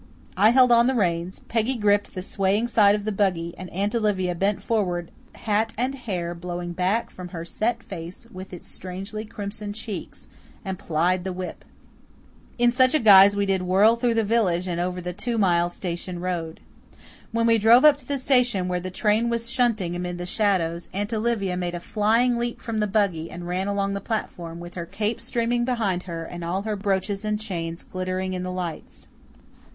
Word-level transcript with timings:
I 0.35 0.49
held 0.49 0.71
on 0.71 0.87
the 0.87 0.95
reins, 0.95 1.41
Peggy 1.47 1.75
gripped 1.77 2.15
the 2.15 2.23
swaying 2.23 2.67
side 2.69 2.95
of 2.95 3.05
the 3.05 3.11
buggy, 3.11 3.53
and 3.55 3.69
Aunt 3.69 3.93
Olivia 3.93 4.33
bent 4.33 4.63
forward, 4.63 5.11
hat 5.35 5.75
and 5.77 5.93
hair 5.93 6.33
blowing 6.33 6.73
back 6.73 7.11
from 7.11 7.27
her 7.27 7.45
set 7.45 7.83
face 7.83 8.25
with 8.33 8.51
its 8.51 8.67
strangely 8.67 9.25
crimson 9.25 9.73
cheeks, 9.73 10.27
and 10.65 10.79
plied 10.79 11.23
the 11.23 11.31
whip. 11.31 11.63
In 12.57 12.71
such 12.71 12.95
a 12.95 12.99
guise 12.99 13.35
did 13.35 13.61
we 13.61 13.67
whirl 13.67 13.95
through 13.95 14.15
the 14.15 14.23
village 14.23 14.67
and 14.67 14.81
over 14.81 15.01
the 15.01 15.13
two 15.13 15.37
mile 15.37 15.69
station 15.69 16.19
road. 16.19 16.61
When 17.31 17.45
we 17.45 17.59
drove 17.59 17.85
up 17.85 17.99
to 17.99 18.07
the 18.07 18.17
station, 18.17 18.67
where 18.67 18.79
the 18.79 18.89
train 18.89 19.29
was 19.29 19.51
shunting 19.51 19.95
amid 19.95 20.17
the 20.17 20.25
shadows, 20.25 20.89
Aunt 20.93 21.13
Olivia 21.13 21.55
made 21.55 21.75
a 21.75 21.79
flying 21.79 22.39
leap 22.39 22.59
from 22.59 22.79
the 22.79 22.87
buggy 22.87 23.29
and 23.29 23.47
ran 23.47 23.67
along 23.67 23.93
the 23.93 24.01
platform, 24.01 24.59
with 24.59 24.73
her 24.73 24.87
cape 24.87 25.21
streaming 25.21 25.63
behind 25.63 26.01
her 26.09 26.23
and 26.23 26.43
all 26.43 26.63
her 26.63 26.75
brooches 26.75 27.23
and 27.23 27.39
chains 27.39 27.83
glittering 27.83 28.33
in 28.33 28.41
the 28.41 28.51
lights. 28.51 29.07